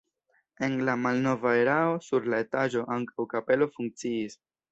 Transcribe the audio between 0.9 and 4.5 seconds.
malnova erao sur la etaĝo ankaŭ kapelo funkciis.